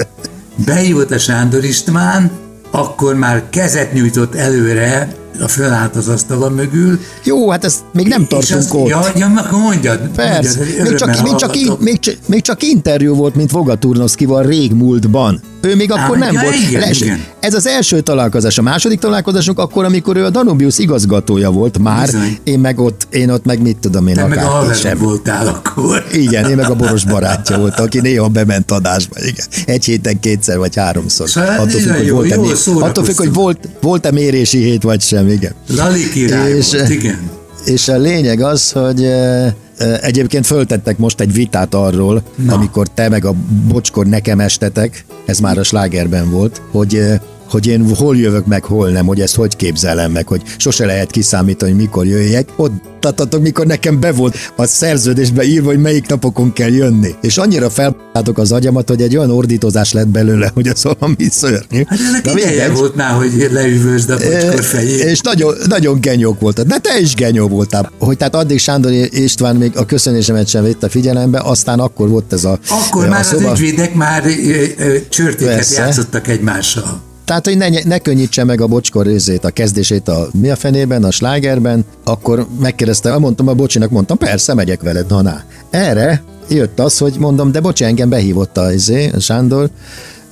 behívott 0.64 1.10
a 1.10 1.18
Sándor 1.18 1.64
István, 1.64 2.30
akkor 2.74 3.14
már 3.14 3.42
kezet 3.50 3.92
nyújtott 3.92 4.34
előre, 4.34 5.14
a 5.40 5.48
fölállt 5.48 5.96
az 5.96 6.08
asztala 6.08 6.48
mögül. 6.48 6.98
Jó, 7.24 7.50
hát 7.50 7.64
ezt 7.64 7.80
még 7.92 8.06
nem 8.06 8.26
tartunk 8.26 8.60
az, 8.60 8.70
ott. 8.72 8.88
Ja, 8.88 9.02
ja, 9.16 9.32
akkor 9.36 9.58
mondjad. 9.58 10.00
Persze. 10.14 10.58
Mondjad, 10.58 10.88
még, 10.88 10.96
csak, 10.96 11.22
még, 11.22 11.34
csak, 11.34 11.56
in, 11.56 11.72
még, 11.78 11.98
csak, 11.98 12.16
még 12.26 12.42
csak 12.42 12.62
interjú 12.62 13.14
volt, 13.14 13.34
mint 13.34 13.50
Voga 13.50 13.76
Turnoszkival 13.76 14.42
régmúltban. 14.42 15.40
Ő 15.64 15.76
még 15.76 15.90
akkor 15.90 16.16
Á, 16.16 16.18
nem 16.18 16.32
ja, 16.32 16.40
volt. 16.42 16.54
Igen, 16.68 16.80
Les, 16.80 17.00
igen. 17.00 17.24
Ez 17.40 17.54
az 17.54 17.66
első 17.66 18.00
találkozás. 18.00 18.58
A 18.58 18.62
második 18.62 18.98
találkozásunk 18.98 19.58
akkor, 19.58 19.84
amikor 19.84 20.16
ő 20.16 20.24
a 20.24 20.30
Danubius 20.30 20.78
igazgatója 20.78 21.50
volt 21.50 21.78
már. 21.78 22.04
Bizony. 22.04 22.38
Én 22.44 22.58
meg 22.58 22.78
ott, 22.78 23.06
én 23.10 23.30
ott 23.30 23.44
meg 23.44 23.62
mit 23.62 23.76
tudom 23.76 24.06
én. 24.06 24.14
Te 24.14 24.26
meg 24.26 24.38
a 24.38 24.72
sem. 24.74 24.98
voltál 24.98 25.46
akkor. 25.46 26.06
Igen, 26.12 26.50
én 26.50 26.56
meg 26.56 26.70
a 26.70 26.74
boros 26.74 27.04
barátja 27.12 27.58
volt, 27.58 27.80
aki 27.80 28.00
néha 28.00 28.28
bement 28.28 28.70
adásba. 28.70 29.14
Igen. 29.18 29.46
Egy 29.66 29.84
héten 29.84 30.20
kétszer 30.20 30.58
vagy 30.58 30.76
háromszor. 30.76 31.28
Szóval 31.28 31.50
attól 31.50 31.80
függ, 31.80 31.96
hogy 31.96 32.10
volt-e, 32.10 32.38
attól 32.80 33.04
függ, 33.04 33.16
hogy 33.16 33.32
volt, 33.32 33.68
volt-e 33.80 34.10
mérési 34.10 34.58
hét 34.58 34.82
vagy 34.82 35.00
sem, 35.00 35.21
igen. 35.30 35.52
Lali 35.68 36.08
király 36.08 36.52
és, 36.52 36.72
volt, 36.72 36.88
igen. 36.88 37.30
És 37.64 37.88
a 37.88 37.96
lényeg 37.96 38.40
az, 38.40 38.72
hogy 38.72 39.10
Egyébként 40.00 40.46
föltettek 40.46 40.98
most 40.98 41.20
egy 41.20 41.32
vitát 41.32 41.74
arról, 41.74 42.22
Na. 42.34 42.54
amikor 42.54 42.88
te 42.88 43.08
meg 43.08 43.24
a 43.24 43.34
bocskor 43.68 44.06
nekem 44.06 44.40
estetek, 44.40 45.04
ez 45.24 45.38
már 45.38 45.58
a 45.58 45.62
slágerben 45.62 46.30
volt, 46.30 46.62
hogy 46.70 47.04
hogy 47.52 47.66
én 47.66 47.94
hol 47.94 48.16
jövök 48.16 48.46
meg, 48.46 48.64
hol 48.64 48.88
nem, 48.90 49.06
hogy 49.06 49.20
ezt 49.20 49.34
hogy 49.34 49.56
képzelem 49.56 50.12
meg, 50.12 50.26
hogy 50.26 50.42
sose 50.56 50.86
lehet 50.86 51.10
kiszámítani, 51.10 51.70
hogy 51.72 51.80
mikor 51.80 52.06
jöjjek. 52.06 52.48
Ott 52.56 52.72
tatatok, 53.00 53.42
mikor 53.42 53.66
nekem 53.66 54.00
be 54.00 54.12
volt 54.12 54.36
a 54.56 54.66
szerződésbe 54.66 55.44
írva, 55.44 55.66
hogy 55.68 55.80
melyik 55.80 56.06
napokon 56.06 56.52
kell 56.52 56.70
jönni. 56.70 57.14
És 57.22 57.38
annyira 57.38 57.70
fel 57.70 57.96
látok 58.12 58.38
az 58.38 58.52
agyamat, 58.52 58.88
hogy 58.88 59.02
egy 59.02 59.16
olyan 59.16 59.30
ordítozás 59.30 59.92
lett 59.92 60.08
belőle, 60.08 60.50
hogy 60.54 60.68
az 60.68 60.84
valami 60.84 61.28
szörnyű. 61.30 61.82
Hát 61.86 61.98
ennek 62.08 62.38
ideje 62.38 62.68
volt 62.70 62.94
már, 62.94 63.10
hogy 63.10 63.48
leüvözd 63.52 64.10
a 64.10 64.16
bocskor 64.16 64.64
fejét. 64.64 65.02
És 65.02 65.20
nagyon, 65.20 65.54
nagyon 65.68 66.00
genyók 66.00 66.40
voltad. 66.40 66.66
De 66.66 66.78
te 66.78 67.00
is 67.00 67.14
genyó 67.14 67.48
voltál. 67.48 67.90
Hogy 67.98 68.16
tehát 68.16 68.34
addig 68.34 68.58
Sándor 68.58 68.92
István 69.10 69.56
még 69.56 69.76
a 69.76 69.84
köszönésemet 69.86 70.48
sem 70.48 70.62
vette 70.62 70.88
figyelembe, 70.88 71.40
aztán 71.40 71.78
akkor 71.80 72.08
volt 72.08 72.32
ez 72.32 72.44
a 72.44 72.58
Akkor 72.68 73.04
a 73.04 73.08
már 73.08 73.20
az 73.20 73.26
szoba- 73.26 73.52
ügyvédek 73.58 73.94
már 73.94 74.24
ö, 74.26 74.62
ö, 74.78 74.96
csörtéket 75.08 75.54
Persze. 75.54 75.82
játszottak 75.82 76.28
egymással. 76.28 77.10
Tehát, 77.32 77.46
hogy 77.46 77.56
ne, 77.56 77.82
ne 77.84 77.98
könnyítse 77.98 78.44
meg 78.44 78.60
a 78.60 78.66
bocskor 78.66 79.06
részét, 79.06 79.44
a 79.44 79.50
kezdését 79.50 80.08
a 80.08 80.28
mi 80.40 80.50
a 80.50 80.56
fenében, 80.56 81.04
a 81.04 81.10
slágerben, 81.10 81.84
akkor 82.04 82.46
megkérdezte, 82.60 83.18
mondtam 83.18 83.48
a 83.48 83.54
bocsinak, 83.54 83.90
mondtam, 83.90 84.18
persze, 84.18 84.54
megyek 84.54 84.82
veled, 84.82 85.06
na, 85.08 85.22
na. 85.22 85.42
Erre 85.70 86.22
jött 86.48 86.80
az, 86.80 86.98
hogy 86.98 87.14
mondom, 87.18 87.52
de 87.52 87.60
bocsi, 87.60 87.84
engem 87.84 88.08
behívott 88.08 88.56
a, 88.56 88.72
izé, 88.72 89.10
Sándor, 89.18 89.70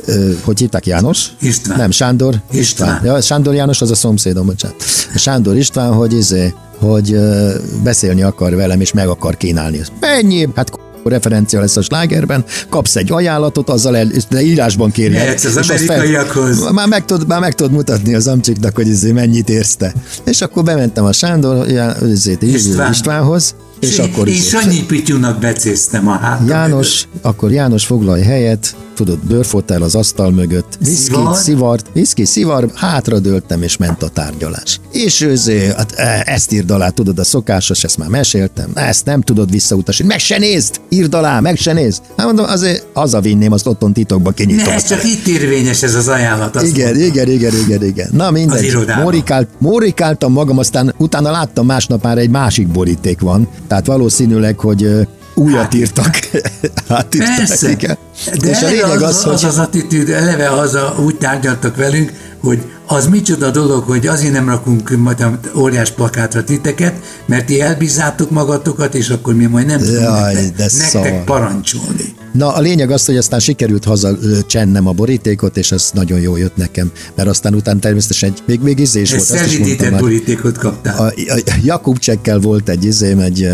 ö, 0.04 0.30
hogy 0.44 0.58
hívták 0.58 0.86
János? 0.86 1.26
István. 1.40 1.78
Nem, 1.78 1.90
Sándor 1.90 2.34
István. 2.50 2.60
István. 2.60 3.04
Ja, 3.04 3.20
Sándor 3.20 3.54
János 3.54 3.80
az 3.80 3.90
a 3.90 3.94
szomszédom, 3.94 4.46
bocsánat. 4.46 4.82
Sándor 5.16 5.56
István, 5.56 5.92
hogy 5.92 6.12
izé, 6.12 6.54
hogy 6.78 7.12
ö, 7.12 7.54
beszélni 7.82 8.22
akar 8.22 8.54
velem, 8.54 8.80
és 8.80 8.92
meg 8.92 9.08
akar 9.08 9.36
kínálni. 9.36 9.80
Mennyi? 10.00 10.48
Hát 10.54 10.70
referencia 11.04 11.60
lesz 11.60 11.76
a 11.76 11.82
slágerben, 11.82 12.44
kapsz 12.68 12.96
egy 12.96 13.12
ajánlatot, 13.12 13.68
azzal 13.68 13.96
el, 13.96 14.10
de 14.30 14.42
írásban 14.42 14.90
kérje. 14.90 15.18
Mehetsz 15.18 15.44
az 15.44 15.56
És 15.56 15.68
amerikaiakhoz. 15.68 16.70
már 16.72 16.88
meg, 16.88 17.04
tudod, 17.04 17.26
már 17.26 17.40
meg 17.40 17.54
tudod 17.54 17.72
mutatni 17.72 18.14
az 18.14 18.26
amcsiknak, 18.26 18.74
hogy 18.74 18.86
izé 18.88 19.12
mennyit 19.12 19.48
érsz 19.48 19.76
te. 19.76 19.92
És 20.24 20.40
akkor 20.40 20.62
bementem 20.62 21.04
a 21.04 21.12
Sándor 21.12 21.68
Já- 21.68 22.00
izé, 22.02 22.32
István. 22.40 22.54
István. 22.54 22.90
Istvánhoz, 22.90 23.54
és 23.80 23.98
akkor 23.98 24.28
és 24.28 24.36
izé, 24.38 24.56
annyi 24.56 24.84
pityúnak 24.86 25.38
becéztem 25.40 26.08
a 26.08 26.12
hátam 26.12 26.46
János, 26.46 27.04
akkor 27.22 27.52
János 27.52 27.84
foglalj 27.86 28.22
helyet, 28.22 28.76
tudod, 29.04 29.18
bőrfotel 29.18 29.82
az 29.82 29.94
asztal 29.94 30.30
mögött, 30.30 30.78
viszkit, 30.80 30.96
Szivar. 31.14 31.36
szivart, 31.36 31.86
viszki, 31.92 32.24
szivar, 32.24 32.70
hátra 32.74 33.18
dőltem, 33.18 33.62
és 33.62 33.76
ment 33.76 34.02
a 34.02 34.08
tárgyalás. 34.08 34.80
És 34.92 35.20
őzé, 35.20 35.66
hát 35.76 35.92
e, 35.92 36.22
ezt 36.26 36.52
írd 36.52 36.70
alá, 36.70 36.88
tudod, 36.88 37.18
a 37.18 37.24
szokásos, 37.24 37.84
ezt 37.84 37.98
már 37.98 38.08
meséltem, 38.08 38.70
ezt 38.74 39.04
nem 39.04 39.20
tudod 39.20 39.50
visszautasítani, 39.50 40.08
meg 40.08 40.18
se 40.18 40.38
nézd, 40.38 40.80
írd 40.88 41.14
alá, 41.14 41.40
meg 41.40 41.56
se 41.56 41.72
nézd. 41.72 42.02
Hát 42.16 42.26
mondom, 42.26 42.44
azért 42.48 42.86
hazavinném, 42.94 43.52
azt 43.52 43.66
otthon 43.66 43.92
titokba 43.92 44.30
kinyitom. 44.30 44.64
Ne, 44.64 44.72
ez 44.74 44.88
csak 44.88 45.04
itt 45.04 45.26
érvényes 45.26 45.82
ez 45.82 45.94
az 45.94 46.08
ajánlat. 46.08 46.56
azt 46.56 46.64
Igen, 46.66 46.84
mondtam. 46.84 47.06
igen, 47.08 47.28
igen, 47.28 47.52
igen, 47.66 47.84
igen. 47.84 48.08
Na 48.12 48.30
mindegy, 48.30 48.64
irodában. 48.64 49.02
Mórikált, 49.02 49.48
mórikáltam 49.58 50.32
magam, 50.32 50.58
aztán 50.58 50.94
utána 50.98 51.30
láttam 51.30 51.66
másnap 51.66 52.02
már 52.02 52.18
egy 52.18 52.30
másik 52.30 52.68
boríték 52.68 53.20
van, 53.20 53.48
tehát 53.68 53.86
valószínűleg, 53.86 54.58
hogy 54.58 55.08
újat 55.34 55.74
írtak. 55.74 56.18
Átírták, 56.88 57.36
Persze. 57.36 57.70
igen. 57.70 57.96
De 58.40 58.50
És 58.50 58.62
a 58.62 58.68
lényeg 58.68 59.02
az, 59.02 59.02
az, 59.02 59.26
az, 59.26 59.40
hogy... 59.40 59.50
az 59.50 59.58
attitűd, 59.58 60.08
eleve 60.08 60.48
az 60.48 60.74
a, 60.74 60.96
úgy 61.04 61.16
tárgyaltak 61.16 61.76
velünk, 61.76 62.12
hogy 62.40 62.62
az 62.86 63.06
micsoda 63.06 63.50
dolog, 63.50 63.84
hogy 63.84 64.06
azért 64.06 64.32
nem 64.32 64.48
rakunk 64.48 64.90
majd 64.90 65.24
óriás 65.54 65.90
plakátra 65.90 66.44
titeket, 66.44 66.94
mert 67.26 67.46
ti 67.46 67.60
elbízátok 67.60 68.30
magatokat, 68.30 68.94
és 68.94 69.08
akkor 69.08 69.34
mi 69.34 69.46
majd 69.46 69.66
nem 69.66 69.78
tudunk 69.78 70.00
Jaj, 70.00 70.34
nektek, 70.34 70.70
nektek 70.92 71.24
parancsolni. 71.24 72.14
Na, 72.32 72.54
a 72.54 72.60
lényeg 72.60 72.90
az, 72.90 73.04
hogy 73.04 73.16
aztán 73.16 73.40
sikerült 73.40 73.84
haza 73.84 74.18
csennem 74.46 74.86
a 74.86 74.92
borítékot, 74.92 75.56
és 75.56 75.72
ez 75.72 75.90
nagyon 75.94 76.20
jó 76.20 76.36
jött 76.36 76.56
nekem, 76.56 76.90
mert 77.14 77.28
aztán 77.28 77.54
utána 77.54 77.78
természetesen 77.78 78.28
egy, 78.28 78.42
még, 78.46 78.60
még 78.60 78.78
izé 78.78 79.00
is 79.00 79.12
Ez 79.12 79.28
volt, 79.28 79.40
azt 79.40 79.52
is 79.52 79.78
borítékot 79.98 80.58
kaptál. 80.58 80.98
A, 80.98 81.12
a 81.28 81.54
Jakub 81.62 81.98
csekkel 81.98 82.38
volt 82.38 82.68
egy 82.68 82.84
izém, 82.84 83.18
egy 83.18 83.48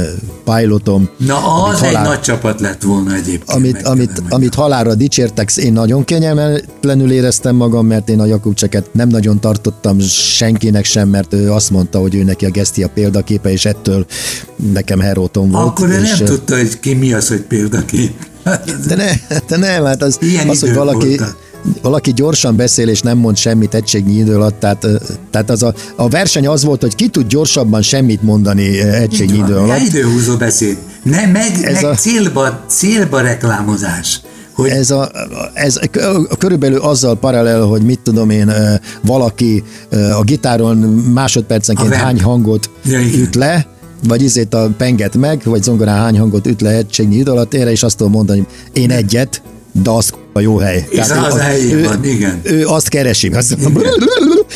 pilotom. 0.45 1.09
Na, 1.16 1.37
az 1.37 1.62
amit 1.62 1.75
egy 1.75 1.87
halál- 1.87 2.09
nagy 2.09 2.21
csapat 2.21 2.61
lett 2.61 2.83
volna 2.83 3.14
egyébként. 3.14 3.50
amit, 3.50 3.83
amit, 3.83 4.23
amit 4.28 4.54
halára 4.54 4.95
dicsértek, 4.95 5.56
én 5.56 5.73
nagyon 5.73 6.04
kényelmetlenül 6.04 7.12
éreztem 7.12 7.56
magam, 7.56 7.87
mert 7.87 8.09
én 8.09 8.21
a 8.21 8.25
Jakubcseket 8.25 8.88
nem 8.92 9.09
nagyon 9.09 9.40
tartottam 9.40 10.00
senkinek 10.00 10.85
sem, 10.85 11.09
mert 11.09 11.33
ő 11.33 11.52
azt 11.52 11.71
mondta, 11.71 11.99
hogy 11.99 12.14
ő 12.14 12.23
neki 12.23 12.45
a 12.45 12.50
Gestia 12.50 12.88
példaképe, 12.88 13.52
és 13.52 13.64
ettől 13.64 14.06
nekem 14.73 15.00
heróton 15.00 15.50
volt. 15.50 15.66
Akkor 15.66 15.88
ő 15.88 16.02
és, 16.02 16.18
nem 16.18 16.26
tudta, 16.26 16.56
hogy 16.56 16.80
ki 16.80 16.95
mi 16.95 17.12
az, 17.12 17.28
hogy 17.28 17.40
példakép. 17.40 18.35
De, 18.86 18.94
ne, 18.94 19.10
de 19.48 19.56
nem, 19.56 19.84
hát 19.84 20.02
az, 20.02 20.18
Ilyen 20.20 20.48
az 20.48 20.60
hogy 20.60 20.74
valaki, 20.74 21.06
voltak. 21.06 21.36
valaki 21.82 22.12
gyorsan 22.12 22.56
beszél 22.56 22.88
és 22.88 23.00
nem 23.00 23.18
mond 23.18 23.36
semmit 23.36 23.74
egységnyi 23.74 24.16
idő 24.18 24.34
alatt, 24.34 24.60
tehát, 24.60 24.86
tehát 25.30 25.50
az 25.50 25.62
a, 25.62 25.74
a 25.96 26.08
verseny 26.08 26.46
az 26.46 26.64
volt, 26.64 26.80
hogy 26.80 26.94
ki 26.94 27.08
tud 27.08 27.26
gyorsabban 27.26 27.82
semmit 27.82 28.22
mondani 28.22 28.78
egységnyi 28.80 29.38
idő 29.38 29.54
alatt. 29.56 29.80
Időhúzó 29.80 30.36
beszéd. 30.36 30.76
Ne, 31.02 31.26
meg, 31.26 31.50
Ez 31.62 31.74
meg 31.74 31.84
a- 31.84 31.94
célba, 31.94 32.64
célba 32.68 33.20
reklámozás. 33.20 34.20
Hogy 34.52 34.68
Ez, 34.68 34.90
a, 34.90 35.10
ez 35.52 35.78
körülbelül 36.38 36.78
azzal 36.80 37.16
paralel, 37.16 37.60
hogy 37.60 37.82
mit 37.82 38.00
tudom 38.00 38.30
én, 38.30 38.50
valaki 39.02 39.62
a 40.18 40.22
gitáron 40.22 40.76
másodpercenként 41.14 41.92
A 41.92 41.96
hány 41.96 42.20
hangot 42.22 42.70
Ja, 42.84 43.00
üt 43.00 43.34
le, 43.34 43.66
vagy 44.04 44.22
izét 44.22 44.54
a 44.54 44.70
penget 44.76 45.16
meg, 45.16 45.40
vagy 45.44 45.62
zongorán 45.62 45.98
hány 45.98 46.18
hangot 46.18 46.46
üt 46.46 46.60
le 46.60 46.70
egységnyi 46.70 47.16
idő 47.16 47.30
alatt, 47.30 47.54
erre 47.54 47.72
is 47.72 47.82
azt 47.82 47.96
tudom 47.96 48.12
mondani, 48.12 48.46
én 48.72 48.90
egyet, 48.90 49.42
de 49.72 49.90
az 49.90 50.12
a 50.36 50.40
jó 50.40 50.58
hely. 50.58 50.86
És 50.90 50.98
az 51.00 51.34
ő- 51.34 51.38
helyén 51.38 51.82
van, 51.82 52.04
igen. 52.04 52.40
Ő 52.42 52.66
azt 52.66 52.88
keresi. 52.88 53.28
Az, 53.28 53.56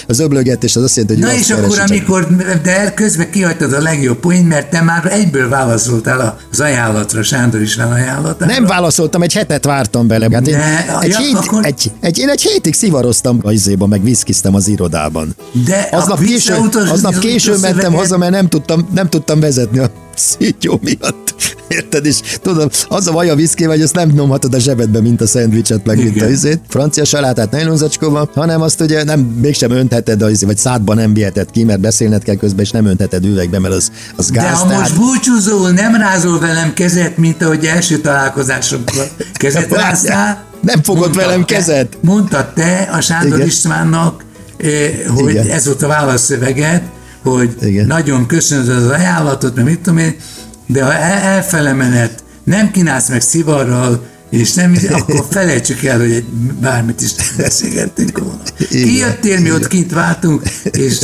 az 0.06 0.18
öblögetés 0.20 0.76
az 0.76 0.82
azt 0.82 0.96
jelenti, 0.96 1.20
hogy 1.22 1.32
Na 1.32 1.38
és 1.38 1.50
akkor, 1.50 1.76
csak- 1.76 1.88
amikor, 1.90 2.26
de 2.62 2.92
közben 2.94 3.30
kihagytad 3.30 3.72
a 3.72 3.80
legjobb 3.80 4.18
poént, 4.18 4.48
mert 4.48 4.70
te 4.70 4.80
már 4.82 5.12
egyből 5.12 5.48
válaszoltál 5.48 6.38
az 6.52 6.60
ajánlatra, 6.60 7.22
Sándor 7.22 7.60
István 7.60 7.92
ajánlatára. 7.92 8.52
Nem 8.52 8.66
válaszoltam, 8.66 9.22
egy 9.22 9.32
hetet 9.32 9.64
vártam 9.64 10.06
bele. 10.06 10.28
Hát 10.32 10.46
én, 10.48 10.56
Ne, 10.56 10.98
egy, 11.00 11.10
ja, 11.10 11.18
hét, 11.18 11.34
akkor- 11.34 11.64
egy, 11.66 11.90
egy, 12.00 12.18
én 12.18 12.28
egy 12.28 12.42
hétig 12.42 12.74
szivaroztam 12.74 13.38
a 13.42 13.50
izéba, 13.52 13.86
meg 13.86 14.02
viszkiztem 14.02 14.54
az 14.54 14.68
irodában. 14.68 15.34
De 15.66 15.88
aznap 15.90 16.20
késő, 16.24 16.54
aznap 16.90 17.12
az 17.12 17.18
későn 17.18 17.58
mentem 17.60 17.92
haza, 17.92 18.18
mert 18.18 18.32
nem 18.32 18.48
tudtam, 18.48 18.88
nem 18.94 19.08
tudtam 19.08 19.40
vezetni 19.40 19.78
a 19.78 19.90
szígyó 20.14 20.80
miatt. 20.82 21.29
Érted? 21.70 22.06
És 22.06 22.20
tudom, 22.42 22.68
az 22.88 23.06
a 23.06 23.12
baj 23.12 23.28
a 23.30 23.34
viszki, 23.34 23.64
hogy 23.64 23.80
ezt 23.80 23.94
nem 23.94 24.08
nyomhatod 24.08 24.54
a 24.54 24.58
zsebedbe, 24.58 25.00
mint 25.00 25.20
a 25.20 25.26
szendvicset, 25.26 25.84
meg 25.86 25.96
mint 25.96 26.22
a 26.22 26.28
izét. 26.28 26.60
Francia 26.68 27.04
salátát 27.04 27.50
nejlonzacskóban, 27.50 28.30
hanem 28.34 28.60
azt 28.62 28.80
ugye 28.80 29.04
nem, 29.04 29.20
mégsem 29.20 29.70
öntheted, 29.70 30.22
az, 30.22 30.44
vagy 30.44 30.56
szádba 30.56 30.94
nem 30.94 31.14
viheted 31.14 31.50
ki, 31.50 31.64
mert 31.64 31.80
beszélned 31.80 32.22
kell 32.22 32.34
közben, 32.34 32.64
és 32.64 32.70
nem 32.70 32.86
öntheted 32.86 33.24
üvegbe, 33.24 33.58
mert 33.58 33.74
az, 33.74 33.90
az 34.16 34.30
De 34.30 34.40
gáz. 34.40 34.58
ha 34.58 34.66
tehát- 34.66 34.80
most 34.80 34.96
búcsúzol, 34.96 35.70
nem 35.70 35.94
rázol 35.94 36.38
velem 36.40 36.72
kezet, 36.74 37.16
mint 37.16 37.42
ahogy 37.42 37.64
első 37.64 37.98
találkozásomkor 37.98 39.08
kezet 39.32 39.72
ráztál. 39.82 40.44
nem 40.60 40.82
fogod 40.82 41.00
mondtad 41.02 41.22
velem 41.24 41.44
te- 41.44 41.54
kezet. 41.54 41.98
Mondtad 42.00 42.52
te 42.52 42.88
a 42.92 43.00
Sándor 43.00 43.36
Igen. 43.36 43.46
Istvánnak, 43.46 44.24
eh, 44.56 44.70
hogy 45.14 45.30
Igen. 45.30 45.50
ez 45.50 45.64
volt 45.66 45.82
a 45.82 45.86
válaszszöveget, 45.86 46.82
hogy 47.22 47.56
Igen. 47.62 47.86
nagyon 47.86 48.26
köszönöd 48.26 48.68
az 48.68 48.86
ajánlatot, 48.86 49.54
mert 49.54 49.66
mit 49.68 49.80
tudom 49.80 49.98
én, 49.98 50.14
de 50.72 50.84
ha 50.84 50.92
el- 50.94 51.22
elfele 51.22 51.72
menet 51.72 52.24
nem 52.44 52.70
kínálsz 52.70 53.08
meg 53.08 53.20
szivarral, 53.20 54.02
és 54.30 54.52
nem, 54.54 54.76
akkor 54.90 55.26
felejtsük 55.30 55.84
el, 55.84 55.98
hogy 55.98 56.10
egy, 56.12 56.24
bármit 56.60 57.00
is 57.00 57.12
beszélgettünk 57.36 58.18
volna. 58.18 58.42
Kijöttél, 58.68 59.40
mi 59.40 59.52
ott 59.52 59.68
kint 59.68 59.92
váltunk, 59.92 60.42
és 60.70 60.98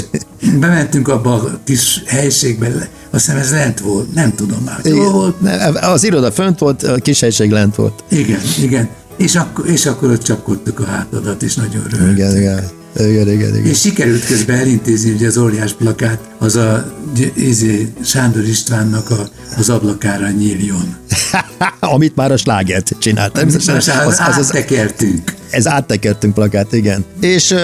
bementünk 0.58 1.08
abba 1.08 1.34
a 1.34 1.60
kis 1.64 2.02
helységbe, 2.06 2.88
azt 3.10 3.24
hiszem 3.24 3.40
ez 3.40 3.50
lent 3.50 3.80
volt, 3.80 4.14
nem 4.14 4.34
tudom 4.34 4.62
már, 4.64 4.78
hogy 4.82 4.90
hol 4.92 5.12
volt. 5.12 5.40
Nem, 5.40 5.74
Az 5.80 6.04
iroda 6.04 6.32
fönt 6.32 6.58
volt, 6.58 6.82
a 6.82 6.94
kis 6.94 7.20
helység 7.20 7.50
lent 7.50 7.74
volt. 7.74 8.04
Igen, 8.08 8.40
igen. 8.62 8.88
És 9.16 9.34
akkor, 9.34 9.68
és 9.68 9.86
akkor 9.86 10.10
ott 10.10 10.22
csapkodtuk 10.22 10.80
a 10.80 10.84
hátadat, 10.84 11.42
és 11.42 11.54
nagyon 11.54 11.82
röhögtünk. 11.90 12.18
Igen, 12.18 12.36
igen. 12.36 12.64
Igen, 12.98 13.28
igen, 13.28 13.56
igen. 13.56 13.64
És 13.64 13.80
sikerült 13.80 14.26
közben 14.26 14.58
elintézni, 14.58 15.12
hogy 15.12 15.24
az 15.24 15.36
óriás 15.36 15.72
plakát 15.72 16.20
az 16.38 16.56
a 16.56 16.92
izé, 17.34 17.92
Sándor 18.04 18.44
Istvánnak 18.44 19.10
a, 19.10 19.28
az 19.56 19.70
ablakára 19.70 20.30
nyíljon. 20.30 20.96
Amit 21.80 22.16
már 22.16 22.32
a 22.32 22.36
slágert 22.36 22.92
csinált. 22.98 23.32
Természetesen 23.32 23.98
az, 23.98 24.06
az, 24.06 24.36
az, 24.36 24.46
áttekertünk. 24.46 25.34
ez 25.50 25.66
áttekertünk 25.66 26.34
plakát, 26.34 26.72
igen. 26.72 27.04
És 27.20 27.54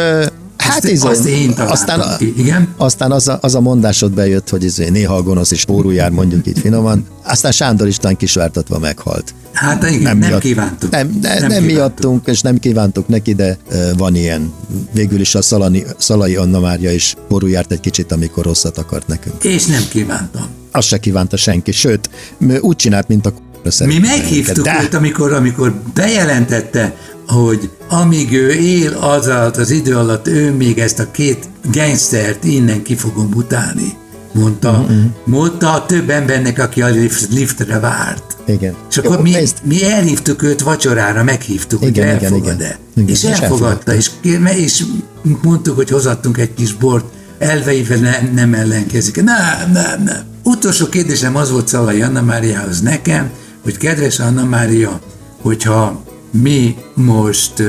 hát 0.63 0.85
izé, 0.85 1.07
azt 1.09 1.25
én 1.27 1.55
találtam 1.55 1.73
aztán, 1.73 2.17
ki, 2.19 2.35
igen. 2.37 2.69
aztán 2.77 3.11
az 3.13 3.29
a, 3.29 3.39
az 3.43 3.55
a 3.55 3.61
mondásod 3.61 4.13
bejött, 4.13 4.49
hogy 4.49 4.65
izé, 4.65 4.89
néha 4.89 5.15
a 5.17 5.23
gonosz 5.23 5.51
és 5.51 5.65
pórú 5.65 5.91
jár, 5.91 6.11
mondjuk 6.11 6.47
így 6.47 6.59
finoman. 6.59 7.07
Aztán 7.25 7.53
Sándor 7.53 7.87
István 7.87 8.17
kisvártatva 8.17 8.79
meghalt. 8.79 9.35
Hát 9.53 9.83
igen, 9.91 10.03
nem, 10.03 10.19
nem 10.19 10.29
miatt- 10.29 10.41
kívántuk. 10.43 10.91
Nem, 10.91 11.19
ne, 11.23 11.29
nem, 11.29 11.39
nem 11.39 11.49
kívántuk. 11.49 11.73
miattunk, 11.73 12.27
és 12.27 12.41
nem 12.41 12.59
kívántuk 12.59 13.09
neki, 13.09 13.35
de 13.35 13.57
ö, 13.71 13.91
van 13.97 14.15
ilyen. 14.15 14.53
Végül 14.93 15.21
is 15.21 15.35
a 15.35 15.43
Szalani, 15.43 15.85
Szalai 15.99 16.37
Anna 16.37 16.61
Mária 16.61 16.93
is 16.93 17.15
ború 17.29 17.47
járt 17.47 17.73
egy 17.73 17.81
kicsit, 17.81 18.13
amikor 18.13 18.45
rosszat 18.45 18.79
akart 18.79 19.07
nekünk. 19.07 19.45
És 19.45 19.67
nem 19.67 19.83
kívántam. 19.91 20.43
Azt 20.71 20.89
se 20.89 20.99
kívánta 20.99 21.37
senki, 21.37 21.73
sőt, 21.73 22.11
úgy 22.61 22.77
csinált, 22.77 23.09
mint 23.09 23.27
a 23.27 23.33
Mi 23.85 23.99
meghívtuk 23.99 24.65
minket. 24.65 24.83
őt, 24.83 24.95
amikor, 24.95 25.33
amikor 25.33 25.75
bejelentette, 25.95 26.97
hogy 27.33 27.71
amíg 27.89 28.33
ő 28.33 28.51
él, 28.51 28.93
az 28.93 29.27
alatt, 29.27 29.57
az 29.57 29.71
idő 29.71 29.97
alatt 29.97 30.29
ő 30.29 30.53
még 30.53 30.79
ezt 30.79 30.99
a 30.99 31.11
két 31.11 31.49
gangstert 31.73 32.45
innen 32.45 32.83
ki 32.83 32.95
fogom 32.97 33.29
utálni. 33.35 33.93
Mondta, 34.35 34.73
Mhm. 34.89 34.99
mondta 35.25 35.73
a 35.73 35.87
több 35.87 36.11
embernek, 36.11 36.59
aki 36.59 36.83
a 36.83 36.87
lift, 36.89 37.29
liftre 37.33 37.79
várt. 37.79 38.37
Igen. 38.47 38.75
És 38.91 38.97
akkor 38.99 39.17
Jó, 39.17 39.23
mi, 39.23 39.31
nézd. 39.31 39.57
mi 39.65 39.85
elhívtuk 39.85 40.43
őt 40.43 40.61
vacsorára, 40.63 41.23
meghívtuk, 41.23 41.83
Igen, 41.83 42.05
hogy 42.09 42.17
igen, 42.17 42.25
elfogad-e. 42.33 42.53
igen. 42.65 42.77
Igen, 42.97 43.09
És 43.09 43.23
és 43.25 43.31
elfogadta, 43.31 43.95
és, 43.95 44.11
kér- 44.21 44.49
és 44.57 44.85
mondtuk, 45.43 45.77
hogy 45.77 45.91
hozattunk 45.91 46.39
egy 46.39 46.55
kis 46.55 46.73
bort, 46.75 47.05
elveivel 47.39 47.99
nem, 47.99 48.31
nem 48.35 48.55
ellenkezik. 48.55 49.23
Nem, 49.23 49.71
nem, 49.73 50.03
nem. 50.05 50.21
Utolsó 50.43 50.87
kérdésem 50.87 51.37
az 51.37 51.51
volt 51.51 51.69
Szalai 51.69 52.03
Anna 52.03 52.23
Máriához 52.23 52.81
nekem, 52.81 53.31
hogy 53.63 53.77
kedves 53.77 54.19
Anna 54.21 54.45
Mária, 54.45 55.01
hogyha 55.43 56.03
mi 56.33 56.77
most 56.95 57.63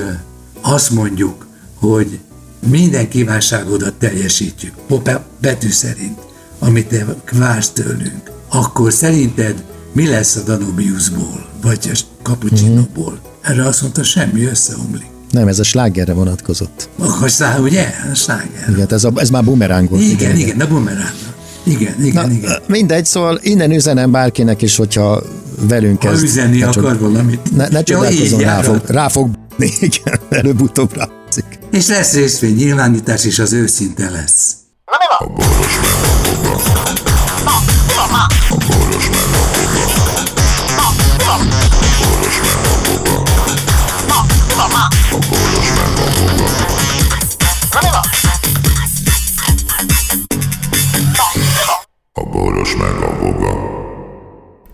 azt 0.62 0.89
mondjuk, 0.89 1.48
hogy 1.75 2.20
minden 2.67 3.10
kívánságodat 3.10 3.93
teljesítjük, 3.93 4.74
Popá 4.88 5.24
betű 5.41 5.70
szerint, 5.70 6.20
amit 6.60 6.88
te 6.88 7.05
vársz 7.32 7.70
tőlünk, 7.70 8.32
akkor 8.50 8.93
szerinted 8.93 9.63
mi 9.91 10.08
lesz 10.08 10.36
a 10.36 10.41
Danubiusból, 10.43 11.50
vagy 11.62 11.89
a 11.93 11.98
Cappuccinoból? 12.22 13.20
Erre 13.41 13.65
azt 13.65 13.82
mondta, 13.82 14.03
semmi 14.03 14.43
összeomlik. 14.43 15.05
Nem, 15.32 15.48
ez 15.48 15.60
a 15.60 15.63
slágerre 15.63 16.13
vonatkozott. 16.13 16.89
Akkor 17.00 17.32
szá, 17.32 17.60
ugye? 17.60 17.88
A 18.12 18.15
sláger. 18.15 18.70
Igen, 18.70 18.88
ez, 18.89 19.03
a, 19.03 19.12
ez 19.15 19.29
már 19.29 19.43
bumeráng 19.43 19.89
volt. 19.89 20.01
Igen, 20.01 20.38
igen, 20.38 20.60
a 20.60 20.67
bumeránga. 20.67 21.34
Igen, 21.63 22.03
igen, 22.03 22.27
Na, 22.27 22.34
igen. 22.34 22.62
mindegy, 22.67 23.05
szóval 23.05 23.39
innen 23.41 23.72
üzenem 23.72 24.12
bárkinek 24.12 24.62
is, 24.62 24.75
hogyha 24.75 25.24
velünk 25.60 26.03
Ha 26.03 26.10
kezd. 26.10 26.24
üzenni 26.24 26.57
ne 26.57 26.67
akar 26.67 27.00
valamit. 27.00 27.55
Ne, 27.55 27.67
ne 27.67 27.83
csodálkozzon, 27.83 28.39
így 28.39 28.45
rá 28.45 28.62
fog, 28.62 28.81
rá 28.88 29.07
fog 29.07 29.29
igen, 29.79 30.19
előbb-utóbb 30.29 30.95
rázik. 30.95 31.60
És 31.72 31.88
lesz 31.88 32.13
részvény 32.13 32.55
nyilvánítás, 32.55 33.25
és 33.25 33.39
az 33.39 33.53
őszinte 33.53 34.10
lesz. 34.10 34.55
A 52.15 52.24
boros 52.31 52.75
meg 52.75 53.01
a. 53.01 53.12